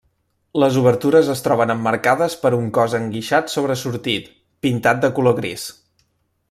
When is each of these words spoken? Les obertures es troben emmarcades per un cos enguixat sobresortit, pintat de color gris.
Les 0.61 0.77
obertures 0.79 1.29
es 1.33 1.43
troben 1.47 1.73
emmarcades 1.73 2.37
per 2.45 2.53
un 2.61 2.71
cos 2.79 2.97
enguixat 3.01 3.55
sobresortit, 3.57 4.35
pintat 4.67 5.05
de 5.05 5.17
color 5.19 5.39
gris. 5.43 5.71